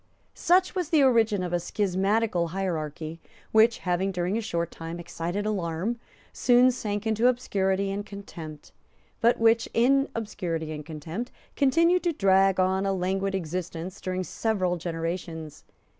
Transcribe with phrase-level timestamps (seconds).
[0.33, 3.19] Such was the origin of a schismatical hierarchy,
[3.51, 5.99] which, having, during a short time, excited alarm,
[6.33, 8.71] soon sank into obscurity and contempt,
[9.19, 14.75] but which, in obscurity and contempt, continued to drag on a languid existence during several
[14.75, 15.63] generations.